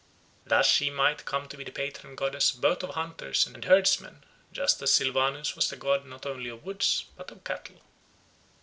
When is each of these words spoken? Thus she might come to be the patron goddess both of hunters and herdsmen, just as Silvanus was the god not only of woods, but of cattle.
Thus 0.47 0.65
she 0.67 0.89
might 0.89 1.25
come 1.25 1.47
to 1.47 1.55
be 1.55 1.63
the 1.63 1.71
patron 1.71 2.15
goddess 2.15 2.49
both 2.49 2.81
of 2.81 2.95
hunters 2.95 3.45
and 3.45 3.63
herdsmen, 3.63 4.23
just 4.51 4.81
as 4.81 4.89
Silvanus 4.91 5.55
was 5.55 5.69
the 5.69 5.75
god 5.77 6.07
not 6.07 6.25
only 6.25 6.49
of 6.49 6.63
woods, 6.65 7.05
but 7.15 7.29
of 7.29 7.43
cattle. 7.43 7.79